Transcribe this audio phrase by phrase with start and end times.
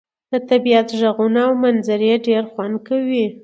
[0.31, 3.25] د طبيعت ږغونه او منظرې ډير خوند کوي.